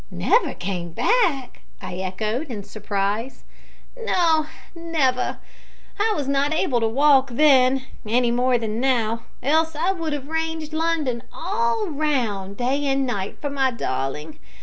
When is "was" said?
6.15-6.27